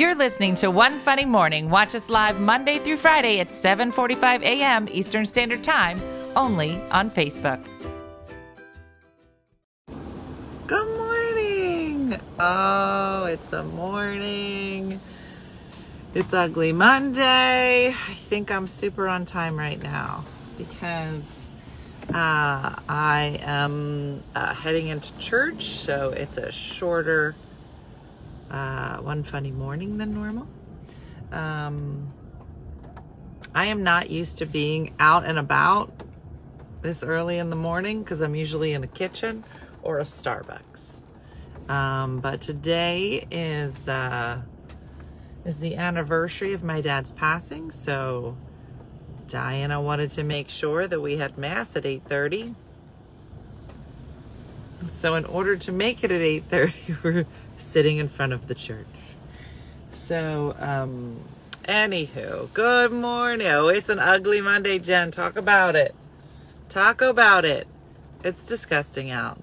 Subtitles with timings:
[0.00, 1.68] You're listening to One Funny Morning.
[1.68, 4.88] Watch us live Monday through Friday at 7:45 a.m.
[4.90, 6.00] Eastern Standard Time,
[6.34, 7.62] only on Facebook.
[10.66, 12.18] Good morning.
[12.38, 14.98] Oh, it's a morning.
[16.14, 17.88] It's Ugly Monday.
[17.88, 20.24] I think I'm super on time right now
[20.56, 21.50] because
[22.08, 27.34] uh, I am uh, heading into church, so it's a shorter
[28.50, 30.46] uh, one funny morning than normal.
[31.32, 32.12] Um,
[33.54, 35.92] I am not used to being out and about
[36.82, 39.44] this early in the morning because I'm usually in a kitchen
[39.82, 41.02] or a Starbucks.
[41.68, 44.40] Um, but today is uh,
[45.44, 48.36] is the anniversary of my dad's passing, so
[49.28, 52.54] Diana wanted to make sure that we had mass at 8:30.
[54.88, 57.26] So in order to make it at 8:30, we're
[57.60, 58.86] sitting in front of the church.
[59.92, 61.20] So, um,
[61.64, 63.46] anywho, good morning.
[63.46, 65.10] Oh, it's an ugly Monday, Jen.
[65.10, 65.94] Talk about it.
[66.68, 67.66] Talk about it.
[68.24, 69.40] It's disgusting out.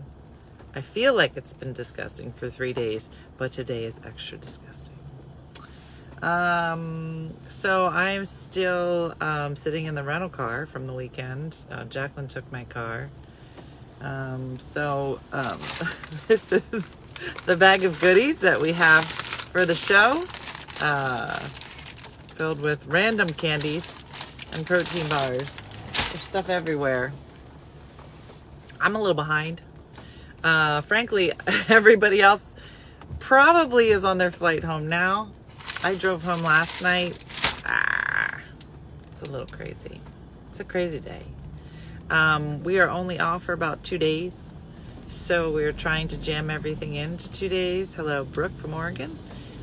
[0.76, 4.94] I feel like it's been disgusting for three days, but today is extra disgusting.
[6.22, 11.64] Um, so I'm still um, sitting in the rental car from the weekend.
[11.72, 13.10] Uh, Jacqueline took my car.
[14.02, 15.58] Um, so um,
[16.28, 16.98] this is
[17.46, 20.23] the bag of goodies that we have for the show,
[20.82, 21.40] uh,
[22.36, 23.96] filled with random candies
[24.54, 25.38] and protein bars.
[25.38, 27.14] There's stuff everywhere.
[28.80, 29.62] I'm a little behind.
[30.44, 31.32] Uh, frankly,
[31.70, 32.54] everybody else
[33.20, 35.32] probably is on their flight home now.
[35.84, 37.23] I drove home last night.
[37.66, 38.40] Ah,
[39.12, 40.00] it's a little crazy.
[40.50, 41.23] It's a crazy day.
[42.10, 44.50] Um, we are only off for about two days.
[45.10, 47.94] So we're trying to jam everything into two days.
[47.94, 49.18] Hello, Brooke from Oregon.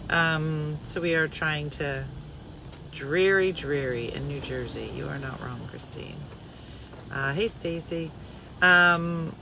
[0.08, 2.06] Um, so we are trying to
[2.92, 4.90] dreary, dreary in New Jersey.
[4.94, 6.16] You are not wrong, Christine.
[7.12, 8.10] Uh, hey, Stacy.
[8.62, 9.36] Um,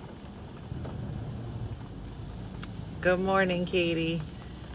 [3.00, 4.22] good morning, Katie.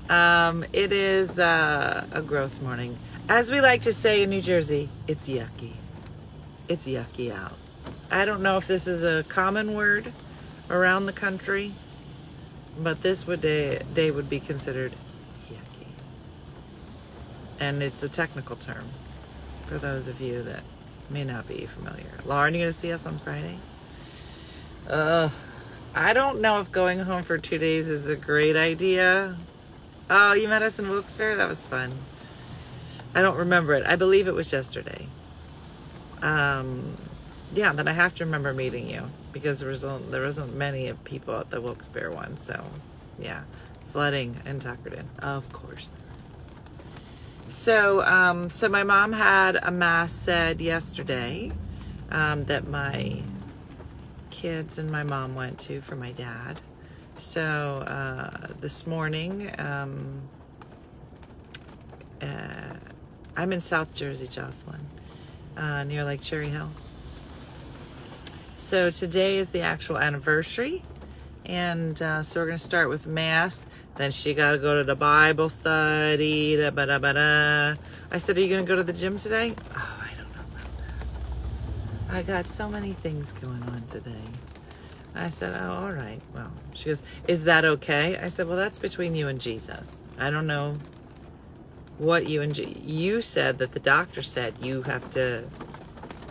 [0.09, 2.97] Um, it is uh, a gross morning.
[3.27, 5.73] As we like to say in New Jersey, it's yucky.
[6.69, 7.57] It's yucky out.
[8.09, 10.13] I don't know if this is a common word
[10.69, 11.73] around the country,
[12.77, 14.93] but this would day, day would be considered
[15.49, 15.87] yucky.
[17.59, 18.89] And it's a technical term
[19.65, 20.63] for those of you that
[21.09, 22.05] may not be familiar.
[22.25, 23.57] Lauren, you to see us on Friday?
[24.89, 25.31] Ugh.
[25.95, 29.35] I don't know if going home for two days is a great idea.
[30.09, 31.35] Oh, you met us in Wilkes-Barre?
[31.35, 31.91] That was fun.
[33.15, 33.85] I don't remember it.
[33.85, 35.07] I believe it was yesterday.
[36.21, 36.95] Um,
[37.53, 41.35] yeah, then I have to remember meeting you because there was there wasn't many people
[41.35, 42.37] at the Wilkes-Barre one.
[42.37, 42.63] So,
[43.19, 43.43] yeah,
[43.87, 45.93] flooding in Tuckerton, of course.
[47.49, 51.51] So, um, so my mom had a mass said yesterday
[52.11, 53.21] um, that my
[54.29, 56.59] kids and my mom went to for my dad.
[57.15, 60.21] So uh, this morning, um,
[62.21, 62.75] uh,
[63.35, 64.81] I'm in South Jersey, Jocelyn,
[65.55, 66.69] uh, near Lake Cherry Hill.
[68.57, 70.81] So today is the actual anniversary.
[71.45, 73.67] And uh, so we're going to start with Mass.
[73.97, 76.57] Then she got to go to the Bible study.
[76.57, 77.81] Da, ba, da, ba, da.
[78.11, 79.53] I said, Are you going to go to the gym today?
[79.75, 80.77] Oh, I don't know about
[82.07, 82.15] that.
[82.15, 84.25] I got so many things going on today.
[85.13, 86.19] I said, Oh, all right.
[86.33, 88.17] Well, she goes, Is that okay?
[88.17, 90.07] I said, Well, that's between you and Jesus.
[90.17, 90.79] I don't know
[91.99, 95.45] what you and Je- you said that the doctor said you have to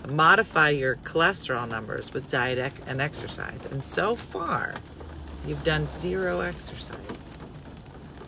[0.06, 3.67] modify your cholesterol numbers with diet and exercise.
[3.67, 4.75] And so far,
[5.47, 7.31] you've done zero exercise.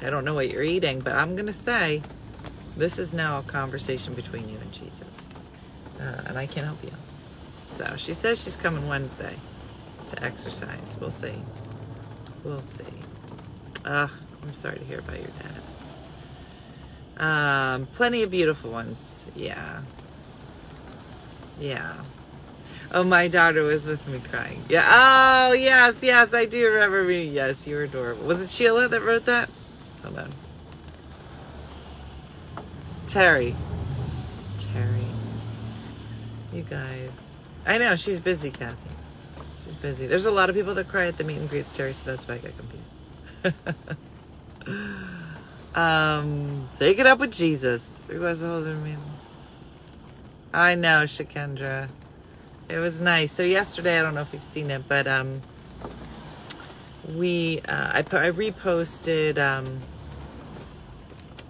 [0.00, 2.02] I don't know what you're eating, but I'm going to say
[2.76, 5.28] this is now a conversation between you and Jesus.
[6.00, 6.92] Uh, and I can't help you.
[7.66, 9.34] So she says she's coming Wednesday
[10.06, 10.96] to exercise.
[11.00, 11.34] We'll see.
[12.44, 12.84] We'll see.
[13.84, 14.10] Ugh,
[14.42, 15.60] I'm sorry to hear about your dad.
[17.18, 19.26] Um, plenty of beautiful ones.
[19.34, 19.82] Yeah.
[21.60, 22.02] Yeah.
[22.90, 24.64] Oh, my daughter was with me crying.
[24.68, 24.88] Yeah.
[24.90, 27.24] Oh, yes, yes, I do remember me.
[27.24, 28.24] Yes, you were adorable.
[28.24, 29.50] Was it Sheila that wrote that?
[30.02, 30.30] Hold on.
[33.06, 33.54] Terry.
[34.58, 35.04] Terry.
[36.52, 37.36] You guys.
[37.66, 38.76] I know, she's busy, Kathy.
[39.62, 40.06] She's busy.
[40.06, 42.26] There's a lot of people that cry at the meet and greets, Terry, so that's
[42.26, 42.94] why I get confused.
[45.74, 48.02] um, take it up with Jesus.
[48.08, 48.98] Who was the older man?
[50.52, 51.90] I know, Shakendra.
[52.68, 53.32] It was nice.
[53.32, 55.42] So yesterday, I don't know if you've seen it, but um,
[57.14, 59.80] we uh, I, I reposted um,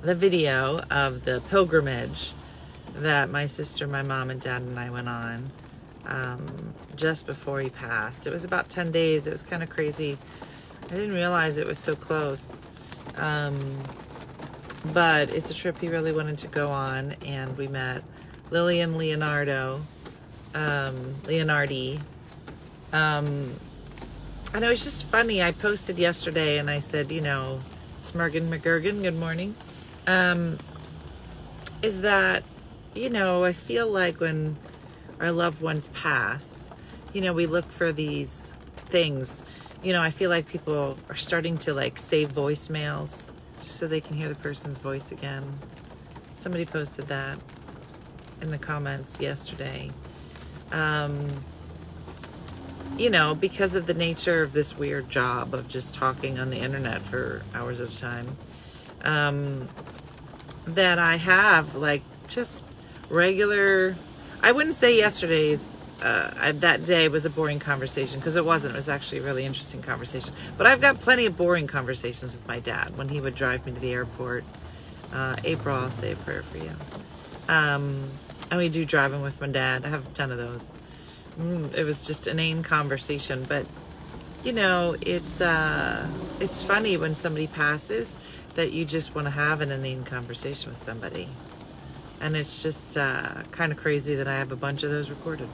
[0.02, 2.34] the video of the pilgrimage
[2.94, 5.50] that my sister, my mom, and dad and I went on
[6.06, 8.26] um, just before he passed.
[8.26, 9.26] It was about 10 days.
[9.26, 10.18] It was kind of crazy.
[10.84, 12.62] I didn't realize it was so close.
[13.16, 13.82] Um,
[14.92, 18.02] but it's a trip he really wanted to go on, and we met
[18.50, 19.80] Lillian Leonardo,
[20.54, 22.00] um, Leonardi.
[22.92, 23.54] Um,
[24.54, 25.42] and it was just funny.
[25.42, 27.60] I posted yesterday and I said, you know,
[27.98, 29.54] Smurgen McGurgan, good morning.
[30.06, 30.58] Um,
[31.82, 32.42] is that,
[32.94, 34.56] you know, I feel like when
[35.20, 36.70] our loved ones pass,
[37.12, 38.54] you know, we look for these
[38.86, 39.44] things.
[39.82, 43.30] You know, I feel like people are starting to like save voicemails
[43.62, 45.58] just so they can hear the person's voice again.
[46.34, 47.38] Somebody posted that
[48.40, 49.90] in the comments yesterday.
[50.73, 51.29] Um,
[52.99, 56.58] you know, because of the nature of this weird job of just talking on the
[56.58, 58.37] internet for hours at a time,
[59.02, 59.69] um,
[60.67, 62.64] that I have like just
[63.08, 63.96] regular.
[64.43, 65.75] I wouldn't say yesterday's.
[66.02, 68.75] Uh, I, that day was a boring conversation because it wasn't.
[68.75, 70.32] It was actually a really interesting conversation.
[70.56, 73.73] But I've got plenty of boring conversations with my dad when he would drive me
[73.73, 74.44] to the airport.
[75.12, 76.73] Uh, April, I'll say a prayer for you.
[77.48, 78.10] Um,
[78.50, 79.84] and we do driving with my dad.
[79.84, 80.72] I have a ton of those.
[81.38, 83.66] Mm, it was just inane conversation, but
[84.44, 86.08] you know, it's uh,
[86.40, 88.18] it's funny when somebody passes
[88.54, 91.28] that you just want to have an inane conversation with somebody,
[92.20, 95.48] and it's just uh, kind of crazy that I have a bunch of those recorded.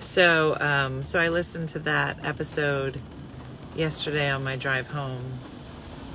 [0.00, 3.00] So, um, so I listened to that episode
[3.76, 5.38] yesterday on my drive home.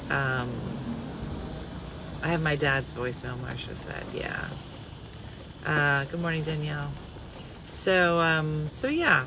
[0.10, 0.50] Um,
[2.24, 3.38] I have my dad's voicemail.
[3.38, 4.48] Marsha said, "Yeah."
[5.66, 6.90] Uh, good morning, Danielle.
[7.66, 9.26] So, um, so yeah,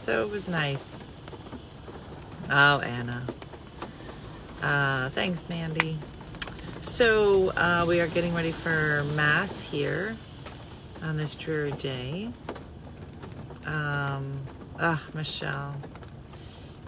[0.00, 1.00] so it was nice.
[2.50, 3.24] Oh, Anna.
[4.60, 5.98] Uh, thanks, Mandy.
[6.80, 10.16] So, uh, we are getting ready for Mass here
[11.00, 12.32] on this dreary day.
[13.64, 14.36] Um,
[14.80, 15.76] ah, Michelle.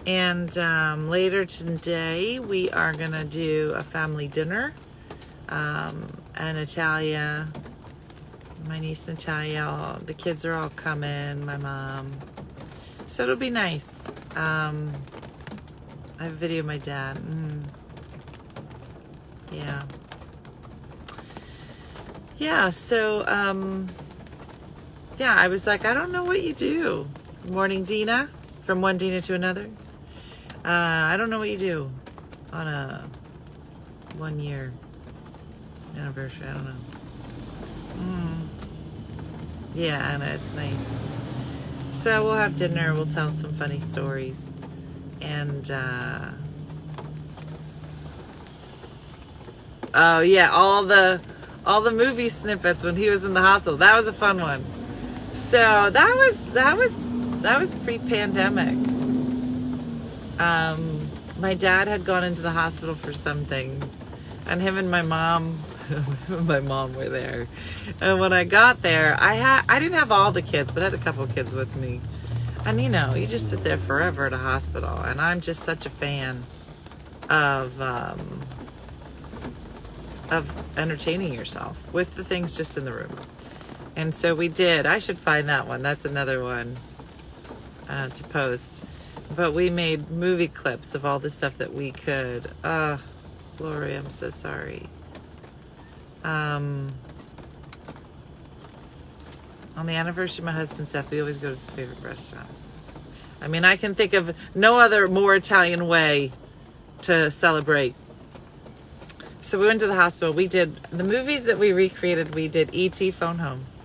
[0.05, 4.73] And um, later today, we are going to do a family dinner.
[5.49, 7.47] Um, and Natalia,
[8.67, 12.11] my niece Natalia, all, the kids are all coming, my mom.
[13.07, 14.07] So it'll be nice.
[14.35, 14.91] Um,
[16.19, 17.17] I have a video of my dad.
[17.17, 17.63] Mm.
[19.51, 19.83] Yeah.
[22.37, 23.87] Yeah, so, um,
[25.17, 27.07] yeah, I was like, I don't know what you do.
[27.49, 28.27] Morning, Dina,
[28.63, 29.69] from one Dina to another.
[30.65, 31.91] Uh, I don't know what you do
[32.51, 33.07] on a
[34.17, 34.73] one year
[35.97, 36.47] anniversary.
[36.47, 36.75] I don't know.
[37.97, 38.47] Mm.
[39.73, 40.73] Yeah, Anna, it's nice.
[41.91, 42.93] So we'll have dinner.
[42.93, 44.53] We'll tell some funny stories,
[45.21, 46.31] and uh,
[49.93, 51.21] oh yeah, all the
[51.65, 53.77] all the movie snippets when he was in the hospital.
[53.77, 54.63] That was a fun one.
[55.33, 56.97] So that was that was
[57.41, 58.75] that was pre-pandemic.
[60.39, 61.09] Um,
[61.39, 63.81] my dad had gone into the hospital for something,
[64.47, 65.59] and him and my mom,
[66.29, 67.47] my mom were there.
[68.01, 70.85] And when I got there, I had I didn't have all the kids, but I
[70.85, 72.01] had a couple kids with me.
[72.65, 75.85] And you know, you just sit there forever at a hospital, and I'm just such
[75.85, 76.43] a fan
[77.29, 78.41] of um,
[80.31, 83.15] of entertaining yourself with the things just in the room.
[83.95, 84.85] And so we did.
[84.85, 85.81] I should find that one.
[85.81, 86.77] That's another one
[87.87, 88.83] uh, to post.
[89.35, 92.51] But we made movie clips of all the stuff that we could.
[92.63, 92.97] Uh,
[93.59, 94.89] Lori, I'm so sorry.
[96.23, 96.93] Um,
[99.75, 102.67] on the anniversary of my husband's death, we always go to his favorite restaurants.
[103.41, 106.31] I mean, I can think of no other more Italian way
[107.03, 107.95] to celebrate.
[109.41, 110.33] So we went to the hospital.
[110.33, 112.33] We did the movies that we recreated.
[112.33, 113.11] We did E.T.
[113.11, 113.65] Phone Home.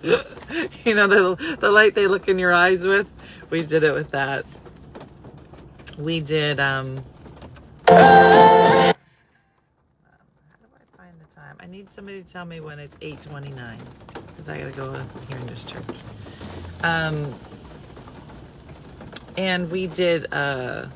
[0.84, 3.06] you know the the light they look in your eyes with.
[3.50, 4.46] We did it with that.
[5.98, 6.60] We did.
[6.60, 6.96] um
[7.88, 8.94] How
[10.60, 11.56] do I find the time?
[11.60, 13.80] I need somebody to tell me when it's eight twenty nine
[14.28, 14.92] because I gotta go
[15.28, 15.84] here in this church.
[16.82, 17.34] Um,
[19.36, 20.32] and we did.
[20.32, 20.86] uh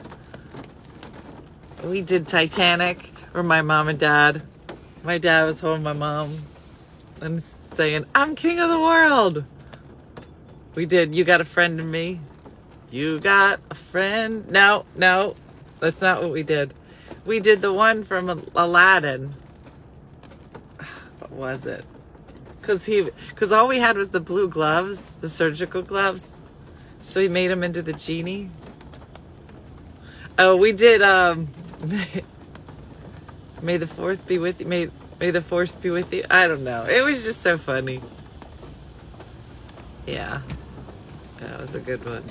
[1.85, 4.43] we did Titanic, or my mom and dad.
[5.05, 6.37] My dad was holding my mom
[7.21, 9.45] and saying, I'm king of the world.
[10.75, 12.21] We did You Got a Friend in Me.
[12.93, 14.49] You got a friend.
[14.49, 15.35] No, no,
[15.81, 16.73] that's not what we did.
[17.27, 19.35] We did the one from Aladdin.
[21.19, 21.85] What was it?
[22.61, 26.37] Cause he, cause all we had was the blue gloves, the surgical gloves.
[27.01, 28.51] So he made him into the genie.
[30.39, 31.49] Oh, we did, um,
[33.63, 34.67] May the fourth be with you.
[34.67, 34.91] May
[35.23, 36.25] May the force be with you.
[36.29, 36.85] I don't know.
[36.85, 38.03] It was just so funny.
[40.05, 40.43] Yeah.
[41.39, 42.25] That was a good one.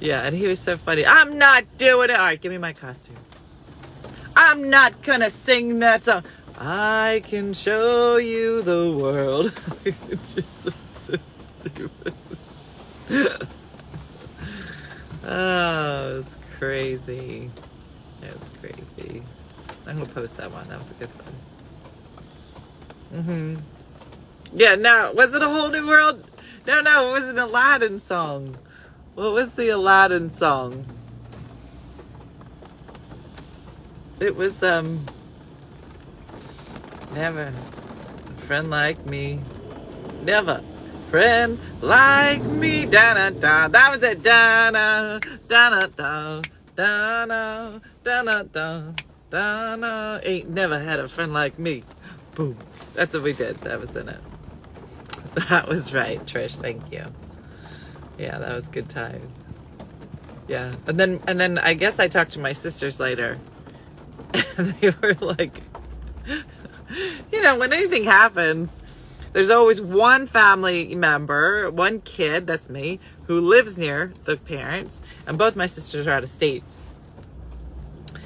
[0.00, 1.04] Yeah, and he was so funny.
[1.04, 2.16] I'm not doing it.
[2.16, 3.16] All right, give me my costume.
[4.36, 6.22] I'm not gonna sing that song.
[6.56, 9.46] I can show you the world.
[9.84, 11.16] it's just so
[11.60, 12.14] stupid.
[15.24, 17.50] oh, it's crazy.
[18.22, 19.22] It was crazy.
[19.86, 20.68] I'm gonna post that one.
[20.68, 21.10] That was a good
[23.10, 23.22] one.
[23.22, 23.56] Mm-hmm.
[24.54, 26.24] Yeah, no, was it a whole new world?
[26.66, 28.56] No, no, it was an Aladdin song.
[29.18, 30.86] What was the Aladdin song?
[34.20, 35.04] It was um
[37.16, 39.40] never a friend like me.
[40.22, 40.62] Never
[41.08, 42.86] friend like me.
[42.86, 43.66] Da da da.
[43.66, 44.22] That was it.
[44.22, 46.40] Da da da da da
[46.76, 48.92] da da da da
[49.30, 50.20] da da.
[50.22, 51.82] Ain't never had a friend like me.
[52.36, 52.56] Boom.
[52.94, 53.56] That's what we did.
[53.62, 54.20] That was in it.
[55.48, 56.60] That was right, Trish.
[56.60, 57.04] Thank you.
[58.18, 59.44] Yeah, that was good times.
[60.48, 63.38] Yeah, and then and then I guess I talked to my sisters later,
[64.56, 65.62] and they were like,
[67.32, 68.82] you know, when anything happens,
[69.32, 75.36] there's always one family member, one kid, that's me, who lives near the parents, and
[75.38, 76.64] both my sisters are out of state.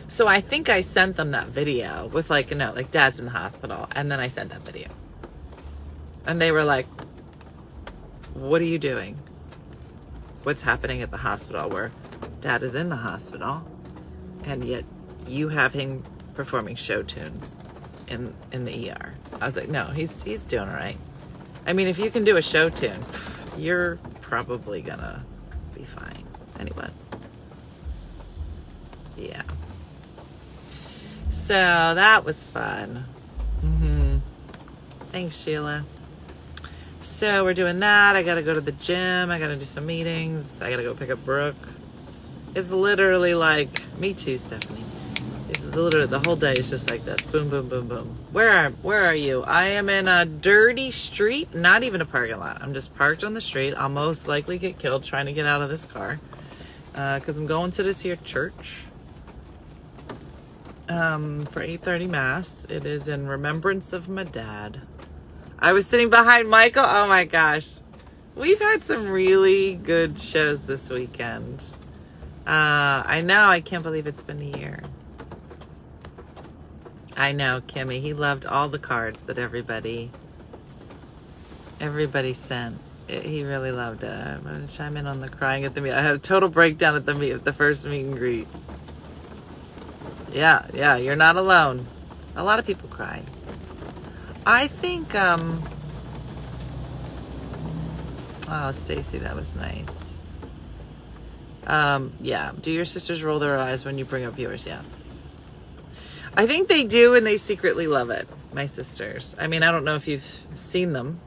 [0.06, 3.24] So I think I sent them that video with like, you know, like dad's in
[3.24, 4.88] the hospital, and then I sent that video.
[6.24, 6.86] And they were like,
[8.34, 9.18] What are you doing?
[10.42, 11.92] What's happening at the hospital where
[12.40, 13.62] dad is in the hospital
[14.44, 14.84] and yet
[15.26, 16.02] you have him
[16.34, 17.56] performing show tunes
[18.08, 19.14] in in the ER?
[19.40, 20.96] I was like, No, he's he's doing all right.
[21.66, 22.98] I mean, if you can do a show tune,
[23.56, 25.24] you're probably gonna
[25.74, 26.24] be fine.
[26.58, 26.90] Anyways.
[29.16, 29.42] Yeah.
[31.30, 33.04] So that was fun.
[33.64, 34.18] Mm-hmm.
[35.08, 35.84] Thanks, Sheila.
[37.02, 38.14] So we're doing that.
[38.14, 39.32] I gotta go to the gym.
[39.32, 40.62] I gotta do some meetings.
[40.62, 41.56] I gotta go pick up Brooke.
[42.54, 44.84] It's literally like me too, Stephanie.
[45.48, 47.26] This is literally the whole day is just like this.
[47.26, 48.16] Boom, boom, boom, boom.
[48.30, 49.42] Where are where are you?
[49.42, 52.62] I am in a dirty street, not even a parking lot.
[52.62, 53.74] I'm just parked on the street.
[53.74, 56.20] I'll most likely get killed trying to get out of this car.
[56.92, 58.84] because I'm going to this here church
[60.88, 62.64] um, for 8:30 mass.
[62.66, 64.82] It is in remembrance of my dad.
[65.62, 66.84] I was sitting behind Michael.
[66.84, 67.76] Oh my gosh.
[68.34, 71.72] We've had some really good shows this weekend.
[72.44, 73.46] Uh, I know.
[73.46, 74.82] I can't believe it's been a year.
[77.16, 78.00] I know, Kimmy.
[78.00, 80.10] He loved all the cards that everybody
[81.80, 82.78] everybody sent.
[83.06, 84.10] It, he really loved it.
[84.10, 85.92] I'm gonna chime in on the crying at the meet.
[85.92, 88.48] I had a total breakdown at the meet, at the first meet and greet.
[90.32, 91.86] Yeah, yeah, you're not alone.
[92.34, 93.22] A lot of people cry.
[94.46, 95.62] I think um
[98.54, 100.20] Oh, Stacy, that was nice.
[101.66, 102.52] Um, yeah.
[102.60, 104.66] Do your sisters roll their eyes when you bring up viewers?
[104.66, 104.98] Yes.
[106.36, 109.34] I think they do and they secretly love it, my sisters.
[109.38, 111.20] I mean, I don't know if you've seen them,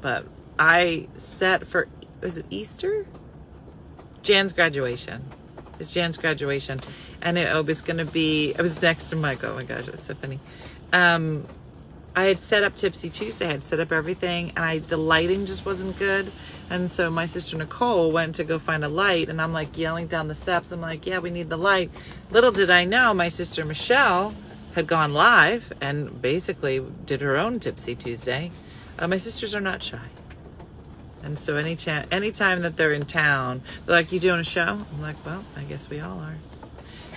[0.00, 0.26] but
[0.58, 1.88] I set for
[2.20, 3.06] was it Easter?
[4.22, 5.24] Jan's graduation.
[5.78, 6.80] It's Jan's graduation.
[7.22, 9.52] And it was gonna be it was next to Michael.
[9.52, 10.38] Oh my gosh, it was so funny.
[10.92, 11.46] Um
[12.14, 13.46] I had set up Tipsy Tuesday.
[13.46, 16.32] I had set up everything, and I the lighting just wasn't good.
[16.68, 20.08] And so my sister Nicole went to go find a light, and I'm like yelling
[20.08, 20.72] down the steps.
[20.72, 21.90] I'm like, "Yeah, we need the light."
[22.30, 24.34] Little did I know, my sister Michelle
[24.74, 28.50] had gone live and basically did her own Tipsy Tuesday.
[28.98, 30.08] Uh, my sisters are not shy,
[31.22, 31.76] and so any
[32.10, 35.62] anytime that they're in town, they're like, "You doing a show?" I'm like, "Well, I
[35.62, 36.36] guess we all are."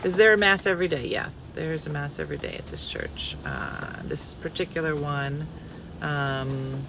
[0.04, 1.08] Is there a mass every day?
[1.08, 3.38] Yes, there is a mass every day at this church.
[3.46, 5.48] Uh, this particular one,
[6.02, 6.82] um,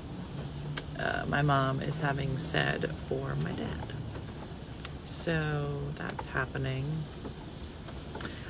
[0.99, 3.92] uh, my mom is having said for my dad.
[5.04, 7.04] So that's happening.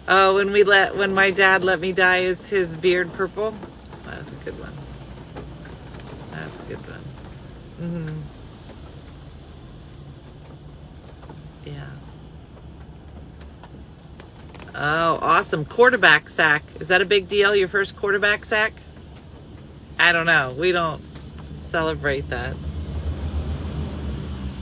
[0.09, 3.55] Oh, when we let when my dad let me dye is his beard purple.
[4.05, 4.73] That was a good one.
[6.31, 7.05] That's a good one.
[7.81, 8.21] Mm-hmm.
[11.67, 11.94] Yeah.
[14.77, 15.65] Oh, awesome.
[15.65, 16.65] Quarterback sack.
[16.81, 17.55] Is that a big deal?
[17.55, 18.73] Your first quarterback sack?
[19.99, 20.53] I don't know.
[20.59, 21.01] We don't
[21.57, 22.57] celebrate that.
[24.31, 24.57] It's,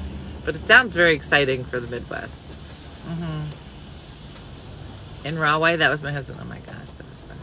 [0.45, 2.59] but it sounds very exciting for the Midwest.
[3.09, 3.47] Mm-hmm.
[5.25, 6.41] In Rahway, that was my husband.
[6.43, 7.41] Oh my gosh, that was funny.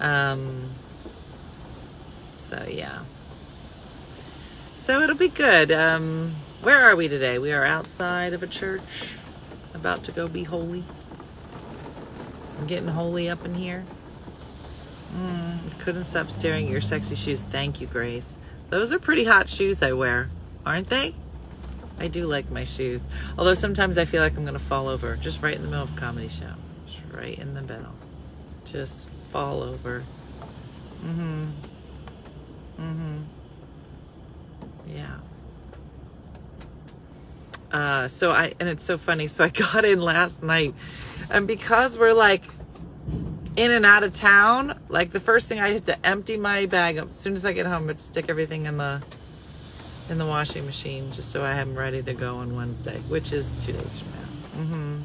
[0.00, 0.70] Um,
[2.36, 3.00] so, yeah.
[4.76, 5.72] So it'll be good.
[5.72, 7.38] Um, where are we today?
[7.38, 9.16] We are outside of a church,
[9.74, 10.84] about to go be holy.
[12.66, 13.84] Getting holy up in here.
[15.14, 17.42] Mm, couldn't stop staring at your sexy shoes.
[17.42, 18.36] Thank you, Grace.
[18.70, 20.28] Those are pretty hot shoes I wear,
[20.66, 21.14] aren't they?
[21.98, 23.08] I do like my shoes.
[23.36, 25.84] Although sometimes I feel like I'm going to fall over just right in the middle
[25.84, 26.52] of a comedy show.
[26.86, 27.94] Just right in the middle.
[28.64, 30.04] Just fall over.
[31.02, 31.46] Mm hmm.
[32.78, 33.18] Mm hmm.
[34.88, 35.16] Yeah.
[37.70, 39.26] Uh, so I, and it's so funny.
[39.26, 40.74] So I got in last night,
[41.30, 42.44] and because we're like
[43.56, 46.96] in and out of town, like the first thing I had to empty my bag
[46.96, 49.02] as soon as I get home, but stick everything in the
[50.08, 53.32] in the washing machine just so I have them ready to go on Wednesday, which
[53.32, 54.62] is two days from now.
[54.62, 55.02] Mm-hmm.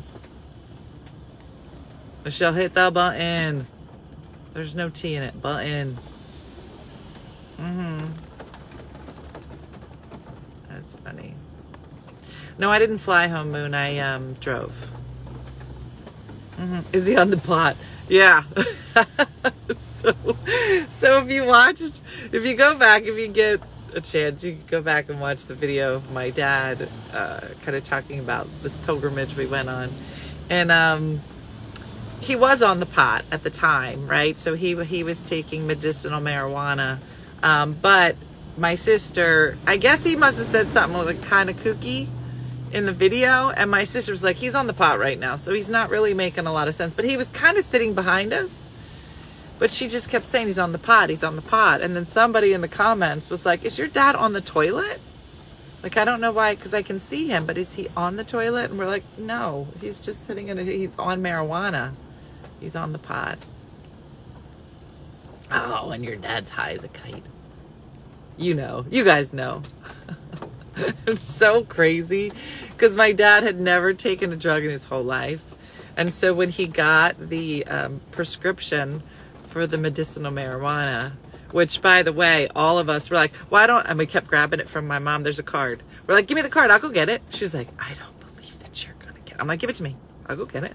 [2.23, 3.67] Michelle, hit the button.
[4.53, 5.41] There's no T in it.
[5.41, 5.97] Button.
[7.59, 8.05] Mm-hmm.
[10.69, 11.33] That's funny.
[12.57, 13.73] No, I didn't fly home, Moon.
[13.73, 14.93] I um, drove.
[16.63, 16.95] Mm-hmm.
[16.95, 17.75] Is he on the pot?
[18.07, 18.43] Yeah.
[19.75, 20.13] so,
[20.87, 22.01] so if you watched,
[22.31, 23.61] if you go back, if you get
[23.93, 27.75] a chance, you can go back and watch the video of my dad, uh, kind
[27.75, 29.91] of talking about this pilgrimage we went on,
[30.49, 31.21] and um,
[32.21, 34.37] he was on the pot at the time, right?
[34.37, 36.99] So he he was taking medicinal marijuana,
[37.43, 38.15] um, but
[38.57, 42.07] my sister, I guess he must have said something like kind of kooky
[42.73, 45.53] in the video and my sister was like he's on the pot right now so
[45.53, 46.93] he's not really making a lot of sense.
[46.93, 48.65] But he was kind of sitting behind us
[49.59, 51.81] but she just kept saying he's on the pot he's on the pot.
[51.81, 54.99] And then somebody in the comments was like is your dad on the toilet?
[55.83, 58.23] Like i don't know why because i can see him but is he on the
[58.23, 58.71] toilet?
[58.71, 61.93] And we're like no he's just sitting in it he's on marijuana.
[62.59, 63.37] He's on the pot.
[65.51, 67.23] Oh and your dad's high as a kite.
[68.35, 69.61] You know you guys know
[71.07, 72.31] it's so crazy
[72.69, 75.43] because my dad had never taken a drug in his whole life.
[75.95, 79.03] And so when he got the um, prescription
[79.43, 81.13] for the medicinal marijuana,
[81.51, 84.59] which by the way, all of us were like, why don't, and we kept grabbing
[84.59, 85.21] it from my mom.
[85.21, 85.83] There's a card.
[86.07, 86.71] We're like, give me the card.
[86.71, 87.21] I'll go get it.
[87.29, 89.41] She's like, I don't believe that you're going to get it.
[89.41, 89.95] I'm like, give it to me.
[90.25, 90.73] I'll go get it.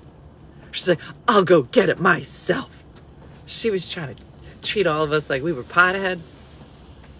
[0.70, 2.84] She's like, I'll go get it myself.
[3.46, 4.22] She was trying to
[4.62, 6.30] treat all of us like we were potheads.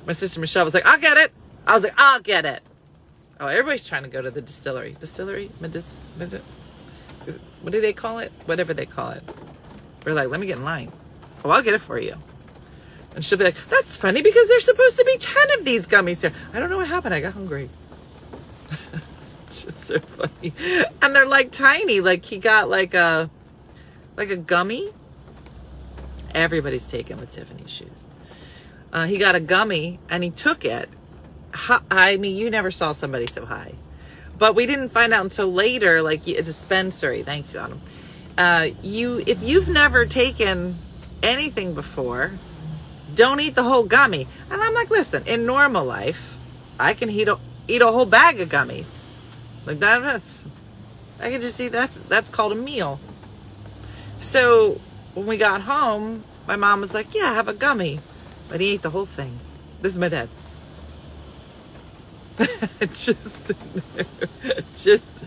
[0.06, 1.32] My sister Michelle was like, I'll get it.
[1.68, 2.62] I was like, I'll get it.
[3.38, 4.96] Oh, everybody's trying to go to the distillery.
[4.98, 5.50] Distillery?
[5.60, 6.40] Medis, medis,
[7.60, 8.32] what do they call it?
[8.46, 9.22] Whatever they call it.
[10.04, 10.90] We're like, let me get in line.
[11.44, 12.16] Oh, I'll get it for you.
[13.14, 16.22] And she'll be like, that's funny because there's supposed to be 10 of these gummies
[16.22, 16.32] here.
[16.54, 17.14] I don't know what happened.
[17.14, 17.68] I got hungry.
[19.46, 20.54] it's just so funny.
[21.02, 22.00] And they're like tiny.
[22.00, 23.28] Like he got like a,
[24.16, 24.88] like a gummy.
[26.34, 28.08] Everybody's taking with Tiffany's shoes.
[28.90, 30.88] Uh, he got a gummy and he took it
[31.90, 33.74] I mean, you never saw somebody so high.
[34.38, 37.22] But we didn't find out until later, like a dispensary.
[37.22, 37.80] Thanks, John.
[38.36, 40.78] Uh, you, if you've never taken
[41.22, 42.32] anything before,
[43.14, 44.28] don't eat the whole gummy.
[44.50, 46.36] And I'm like, listen, in normal life,
[46.78, 49.02] I can eat a, eat a whole bag of gummies.
[49.66, 50.44] Like that, that's,
[51.18, 53.00] I can just eat, that's, that's called a meal.
[54.20, 54.80] So
[55.14, 58.00] when we got home, my mom was like, yeah, have a gummy.
[58.48, 59.40] But he ate the whole thing.
[59.82, 60.28] This is my dad.
[62.92, 63.52] just
[64.76, 65.24] just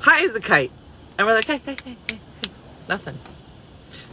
[0.00, 0.72] high as a kite.
[1.18, 2.50] And we're like, hey, hey, hey, hey, hey,
[2.88, 3.18] nothing.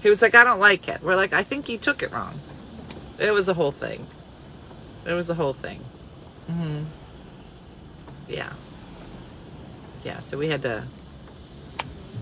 [0.01, 1.01] He was like, I don't like it.
[1.01, 2.39] We're like, I think you took it wrong.
[3.17, 4.05] It was a whole thing.
[5.05, 5.83] It was a whole thing.
[6.49, 6.83] Mm-hmm.
[8.27, 8.53] Yeah.
[10.03, 10.83] Yeah, so we had to,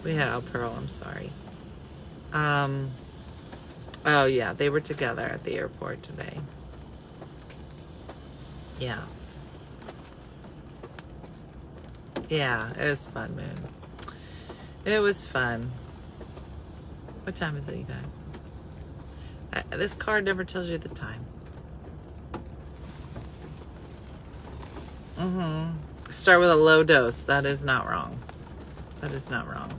[0.04, 1.32] we had, oh, Pearl, I'm sorry.
[2.32, 2.92] Um,
[4.06, 6.40] oh, yeah, they were together at the airport today.
[8.80, 9.02] Yeah.
[12.30, 13.56] Yeah, it was fun, man.
[14.84, 15.72] It was fun.
[17.24, 18.20] What time is it, you guys?
[19.54, 21.26] Uh, this card never tells you the time.
[25.18, 26.12] Mm-hmm.
[26.12, 27.22] Start with a low dose.
[27.22, 28.20] That is not wrong.
[29.02, 29.72] That is not wrong.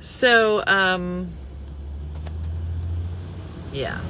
[0.00, 1.30] So, um,
[3.72, 4.00] yeah.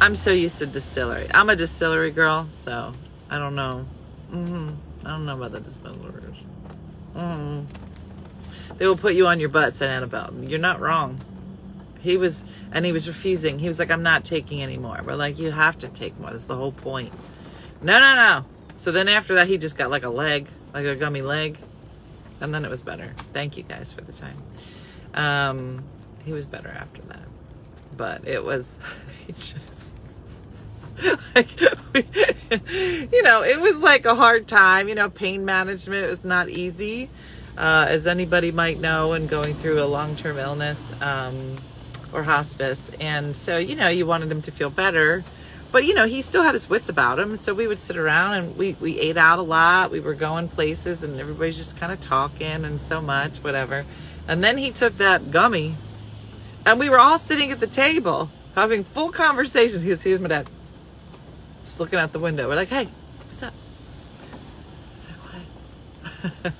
[0.00, 1.28] I'm so used to distillery.
[1.32, 2.92] I'm a distillery girl, so
[3.30, 3.86] I don't know.
[4.30, 4.74] Mm-hmm.
[5.06, 6.42] I don't know about the dispensaries.
[7.14, 7.64] Mm.
[8.76, 10.34] They will put you on your butt, said Annabelle.
[10.42, 11.20] You're not wrong.
[12.00, 13.60] He was, and he was refusing.
[13.60, 15.00] He was like, I'm not taking anymore.
[15.06, 16.30] We're like, you have to take more.
[16.32, 17.12] That's the whole point.
[17.82, 18.44] No, no, no.
[18.74, 21.56] So then after that, he just got like a leg, like a gummy leg.
[22.40, 23.12] And then it was better.
[23.32, 24.42] Thank you guys for the time.
[25.14, 25.84] Um,
[26.24, 27.22] he was better after that.
[27.96, 28.80] But it was,
[29.28, 31.00] just,
[31.36, 31.48] like,
[33.12, 34.88] you know, it was like a hard time.
[34.88, 37.10] You know, pain management was not easy.
[37.56, 41.56] uh, as anybody might know, and going through a long term illness um,
[42.12, 42.90] or hospice.
[43.00, 45.24] And so, you know, you wanted him to feel better.
[45.72, 47.36] But, you know, he still had his wits about him.
[47.36, 49.90] So we would sit around and we, we ate out a lot.
[49.90, 53.84] We were going places and everybody's just kind of talking and so much, whatever.
[54.28, 55.76] And then he took that gummy
[56.64, 59.82] and we were all sitting at the table having full conversations.
[59.82, 60.48] Here's, here's my dad.
[61.66, 62.46] Just looking out the window.
[62.46, 62.86] We're like, hey,
[63.24, 63.52] what's up?
[64.94, 66.54] So what?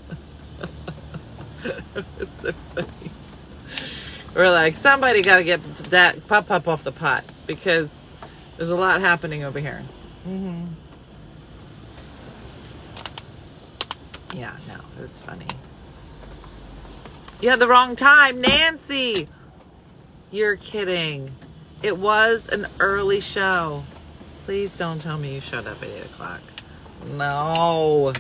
[2.19, 2.89] it's so funny.
[4.35, 7.97] We're like, somebody got to get that pop pop off the pot because
[8.57, 9.85] there's a lot happening over here.
[10.27, 10.65] Mm-hmm.
[14.35, 15.47] Yeah, no, it was funny.
[17.41, 19.29] You had the wrong time, Nancy.
[20.33, 21.33] You're kidding.
[21.81, 23.85] It was an early show.
[24.47, 26.41] Please don't tell me you showed up at 8 o'clock.
[27.05, 28.13] No.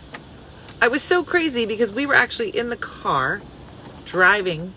[0.82, 3.42] I was so crazy because we were actually in the car
[4.04, 4.74] driving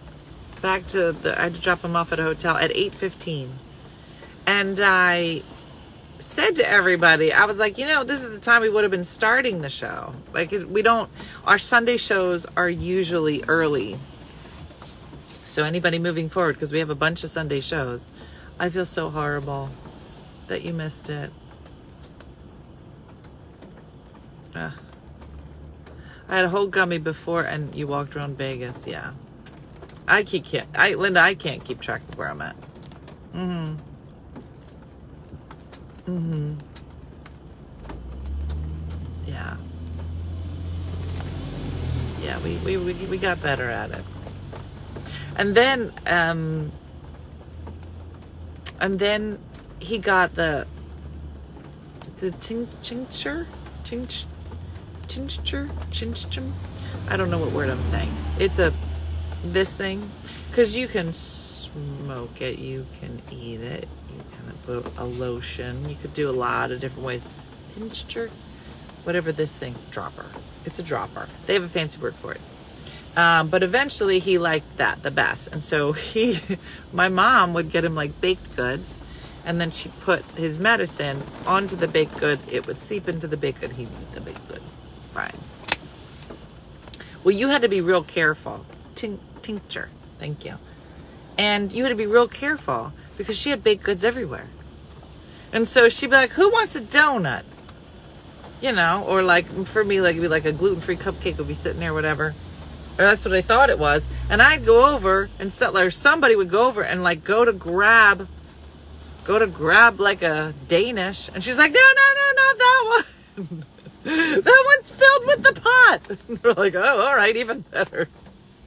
[0.62, 3.50] back to the I had to drop him off at a hotel at 8:15.
[4.46, 5.42] And I
[6.20, 8.92] said to everybody, I was like, you know, this is the time we would have
[8.92, 10.14] been starting the show.
[10.32, 11.10] Like we don't
[11.48, 13.98] our Sunday shows are usually early.
[15.46, 18.12] So anybody moving forward because we have a bunch of Sunday shows.
[18.60, 19.72] I feel so horrible
[20.50, 21.32] that you missed it.
[24.56, 24.74] Ugh.
[26.28, 28.86] I had a whole gummy before, and you walked around Vegas.
[28.86, 29.14] Yeah,
[30.08, 30.68] I keep can't.
[30.76, 32.56] I Linda, I can't keep track of where I'm at.
[33.34, 33.76] Mm-hmm.
[36.12, 36.54] Mm-hmm.
[39.26, 39.58] Yeah.
[42.22, 44.04] Yeah, we, we, we, we got better at it.
[45.36, 46.72] And then, um,
[48.80, 49.40] and then
[49.80, 50.68] he got the,
[52.18, 53.48] the tincture,
[53.84, 54.28] tincture,
[55.08, 56.44] tincture, tincture.
[57.08, 58.13] I don't know what word I'm saying.
[58.38, 58.74] It's a,
[59.44, 60.12] this thing,
[60.50, 65.96] because you can smoke it, you can eat it, you can put a lotion, you
[65.96, 67.28] could do a lot of different ways.
[67.76, 68.30] Tincture,
[69.04, 70.26] whatever this thing, dropper.
[70.65, 71.28] It's a dropper.
[71.46, 72.42] They have a fancy word for it.
[73.15, 75.48] Um, but eventually he liked that the best.
[75.48, 76.38] And so he,
[76.94, 79.00] my mom would get him like baked goods
[79.50, 82.40] and then she put his medicine onto the baked good.
[82.52, 83.72] It would seep into the baked good.
[83.72, 84.62] He'd eat the baked good.
[85.12, 85.40] Fine.
[87.24, 88.64] Well, you had to be real careful.
[88.94, 89.90] Tincture.
[90.20, 90.60] Thank you.
[91.36, 94.46] And you had to be real careful because she had baked goods everywhere.
[95.52, 97.42] And so she'd be like, who wants a donut?
[98.62, 101.48] You know, or like for me, like it'd be like a gluten free cupcake would
[101.48, 102.36] be sitting there, whatever.
[103.00, 104.10] Or that's what I thought it was.
[104.30, 108.28] And I'd go over and or somebody would go over and like go to grab,
[109.30, 111.30] go to grab like a Danish.
[111.32, 113.04] And she's like, no, no, no, not that
[113.38, 113.65] one.
[114.42, 116.44] that one's filled with the pot.
[116.44, 118.10] We're like, oh, all right, even better.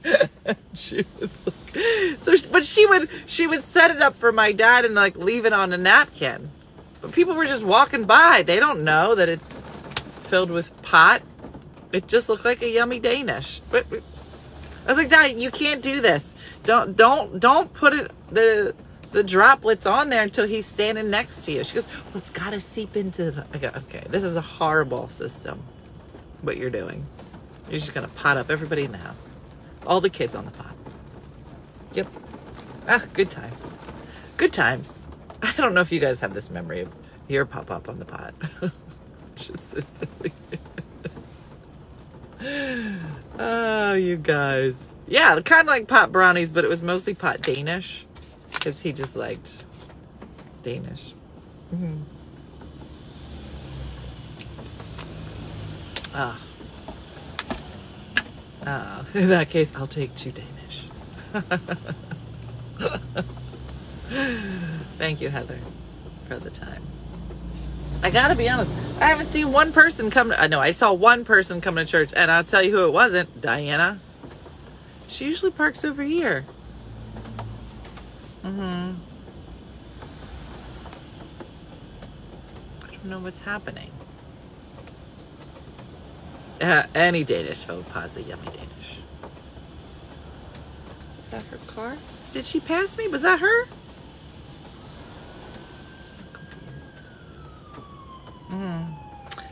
[0.73, 4.85] she was like, so, but she would, she would set it up for my dad
[4.85, 6.49] and like leave it on a napkin.
[7.01, 8.43] But people were just walking by.
[8.43, 9.61] They don't know that it's
[10.29, 11.23] filled with pot.
[11.91, 13.59] It just looked like a yummy Danish.
[13.73, 13.83] I
[14.87, 16.35] was like, Dad, you can't do this.
[16.63, 18.73] Don't don't don't put it the
[19.13, 21.63] the droplets on there until he's standing next to you.
[21.63, 25.07] She goes, Well, it's gotta seep into the I go, Okay, this is a horrible
[25.07, 25.63] system.
[26.41, 27.05] What you're doing.
[27.69, 29.29] You're just gonna pot up everybody in the house.
[29.85, 30.75] All the kids on the pot.
[31.93, 32.07] Yep.
[32.87, 33.77] Ah, good times.
[34.37, 35.05] Good times.
[35.43, 36.91] I don't know if you guys have this memory of
[37.27, 38.33] your pop up on the pot.
[39.35, 40.31] just so silly.
[43.39, 44.93] Oh, you guys.
[45.07, 48.05] Yeah, kind of like pot brownies, but it was mostly pot Danish
[48.63, 49.65] because he just liked
[50.61, 51.13] Danish.
[51.75, 51.97] Mm-hmm.
[56.15, 56.39] Ah.
[58.65, 60.85] Ah, in that case, I'll take two Danish.
[64.97, 65.59] Thank you, Heather,
[66.29, 66.87] for the time.
[68.01, 68.71] I gotta be honest.
[69.01, 70.29] I haven't seen one person come.
[70.29, 72.85] To, I know I saw one person come to church, and I'll tell you who
[72.85, 73.41] it wasn't.
[73.41, 73.99] Diana.
[75.09, 76.45] She usually parks over here.
[78.43, 78.93] Mm-hmm.
[82.83, 83.91] I don't know what's happening.
[86.61, 88.99] Uh, any Danish faux pas, a yummy Danish.
[91.21, 91.97] Is that her car?
[92.31, 93.07] Did she pass me?
[93.07, 93.67] Was that her?
[96.05, 97.09] So confused.
[98.49, 98.93] Mm.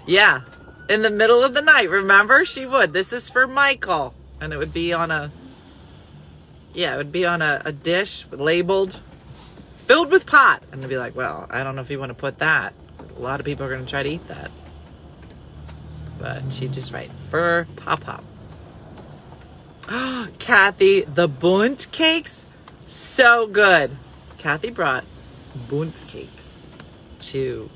[0.05, 0.41] Yeah.
[0.89, 2.43] In the middle of the night, remember?
[2.45, 2.91] She would.
[2.93, 4.13] This is for Michael.
[4.39, 5.31] And it would be on a,
[6.73, 8.99] yeah, it would be on a, a dish labeled,
[9.77, 10.63] filled with pot.
[10.71, 12.73] And they'd be like, well, I don't know if you want to put that.
[13.15, 14.51] A lot of people are going to try to eat that.
[16.19, 18.23] But she'd just write, for Pop Pop.
[20.39, 22.45] Kathy, the Bundt cakes,
[22.87, 23.97] so good.
[24.37, 25.03] Kathy brought
[25.69, 26.67] Bundt cakes
[27.19, 27.69] to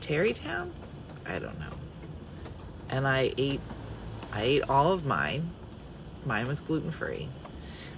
[0.00, 0.72] Tarrytown.
[1.26, 1.72] I don't know,
[2.88, 3.60] and I ate.
[4.32, 5.50] I ate all of mine.
[6.24, 7.28] Mine was gluten free,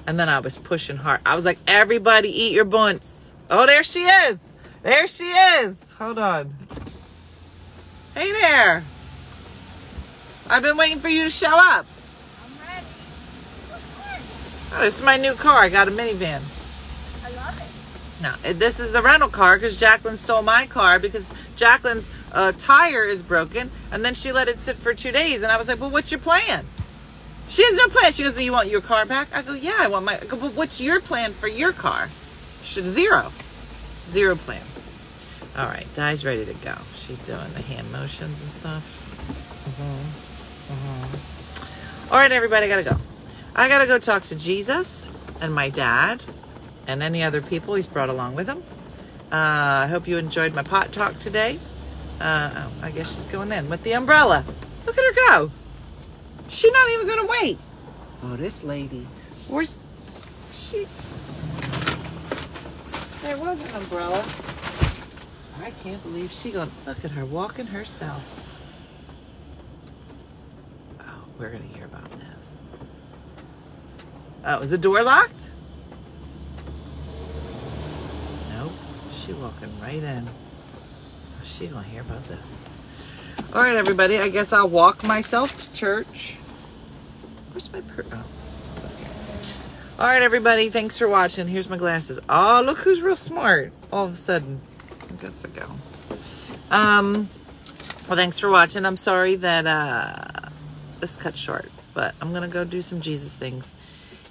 [0.06, 1.20] and then I was pushing hard.
[1.26, 4.38] I was like, "Everybody, eat your bunts." Oh, there she is.
[4.82, 5.82] There she is.
[5.98, 6.54] Hold on.
[8.14, 8.84] Hey there.
[10.50, 11.86] I've been waiting for you to show up.
[12.44, 12.86] I'm ready.
[14.74, 15.62] Oh, this is my new car.
[15.62, 16.40] I got a minivan.
[17.24, 18.22] I love it.
[18.22, 23.04] No, this is the rental car because Jacqueline stole my car because Jacqueline's uh, tire
[23.04, 25.42] is broken, and then she let it sit for two days.
[25.42, 26.64] And I was like, "Well, what's your plan?"
[27.48, 28.12] She has no plan.
[28.12, 30.36] She goes, "You want your car back?" I go, "Yeah, I want my." I go,
[30.36, 32.08] "But what's your plan for your car?"
[32.62, 33.32] She zero,
[34.06, 34.62] zero plan.
[35.56, 36.74] All right, Di's ready to go.
[36.94, 38.94] She's doing the hand motions and stuff.
[42.10, 42.96] All right, everybody, I gotta go.
[43.54, 46.22] I gotta go talk to Jesus and my dad
[46.86, 48.62] and any other people he's brought along with him.
[49.32, 51.58] Uh, I hope you enjoyed my pot talk today.
[52.20, 54.44] Uh, oh, I guess she's going in with the umbrella.
[54.86, 55.50] Look at her go.
[56.48, 57.58] She's not even gonna wait.
[58.24, 59.06] Oh, this lady.
[59.48, 59.78] Where's
[60.52, 60.86] she?
[63.22, 64.24] There was an umbrella.
[65.62, 68.22] I can't believe she gonna Look at her walking herself.
[71.00, 72.56] Oh, we're gonna hear about this.
[74.44, 75.50] Oh, is the door locked?
[78.50, 78.72] Nope.
[79.12, 80.26] She walking right in.
[80.26, 82.66] Oh, she gonna hear about this.
[83.50, 84.18] All right, everybody.
[84.18, 86.36] I guess I'll walk myself to church.
[87.52, 88.04] Where's my per?
[88.12, 88.24] Oh,
[88.74, 89.08] it's here.
[89.98, 90.68] All right, everybody.
[90.68, 91.48] Thanks for watching.
[91.48, 92.18] Here's my glasses.
[92.28, 93.72] Oh, look who's real smart.
[93.90, 94.60] All of a sudden,
[95.08, 95.66] I guess I go.
[96.70, 97.30] Um.
[98.06, 98.84] Well, thanks for watching.
[98.84, 100.50] I'm sorry that uh,
[101.00, 103.74] this cut short, but I'm gonna go do some Jesus things.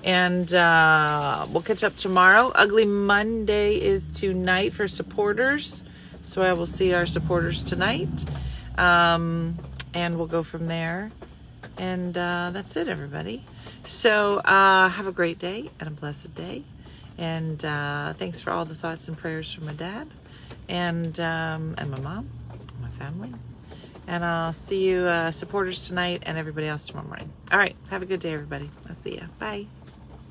[0.04, 2.52] And uh, we'll catch up tomorrow.
[2.54, 5.82] Ugly Monday is tonight for supporters.
[6.22, 8.26] So I will see our supporters tonight.
[8.78, 9.58] Um,
[9.94, 11.12] and we'll go from there.
[11.78, 13.46] And uh, that's it, everybody.
[13.84, 16.64] So uh, have a great day and a blessed day.
[17.18, 20.08] And uh, thanks for all the thoughts and prayers from my dad
[20.70, 23.34] and, um, and my mom, and my family.
[24.08, 27.32] And I'll see you uh, supporters tonight and everybody else tomorrow morning.
[27.52, 27.76] All right.
[27.90, 28.70] Have a good day, everybody.
[28.88, 29.24] I'll see you.
[29.40, 29.68] Bye.